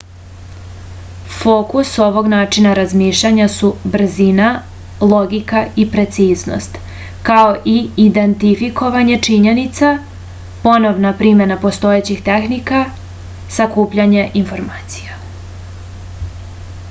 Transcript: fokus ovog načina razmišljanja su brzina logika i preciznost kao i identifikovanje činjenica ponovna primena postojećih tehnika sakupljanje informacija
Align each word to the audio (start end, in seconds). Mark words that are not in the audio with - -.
fokus 1.41 1.89
ovog 2.05 2.29
načina 2.33 2.69
razmišljanja 2.79 3.45
su 3.55 3.67
brzina 3.95 4.47
logika 5.11 5.61
i 5.83 5.85
preciznost 5.91 6.79
kao 7.29 7.51
i 7.73 7.75
identifikovanje 8.05 9.17
činjenica 9.29 9.91
ponovna 10.65 11.13
primena 11.21 11.59
postojećih 11.67 12.23
tehnika 12.31 12.81
sakupljanje 13.59 14.25
informacija 14.43 15.21